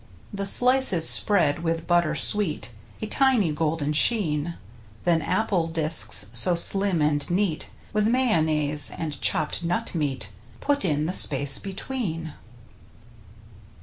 The 0.33 0.47
slices 0.47 1.07
spread 1.07 1.59
with 1.59 1.85
butter 1.85 2.15
sweet— 2.15 2.71
A 3.03 3.05
tiny, 3.05 3.51
golden 3.51 3.93
sheen— 3.93 4.55
Then 5.03 5.21
apple 5.21 5.67
discs, 5.67 6.31
so 6.33 6.55
slim 6.55 7.03
and 7.03 7.29
neat, 7.29 7.69
With 7.93 8.07
mayonnaise, 8.07 8.89
and 8.89 9.21
chopped 9.21 9.63
nut 9.63 9.93
meat. 9.93 10.31
Put 10.59 10.83
in 10.83 11.05
the 11.05 11.13
space 11.13 11.59
between. 11.59 12.33